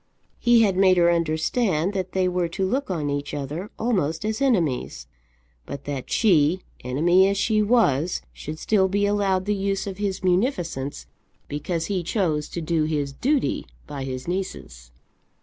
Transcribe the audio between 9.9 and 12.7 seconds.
his munificence, because he chose to